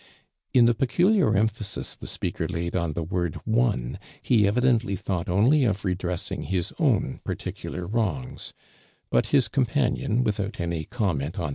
[0.55, 5.63] '"In the peculiar emphasis the speaker laid on the word "one," he evidently thought only
[5.63, 8.55] of redre.ssing his own particular wrongs,
[9.11, 11.49] but his companion, without any comment oi.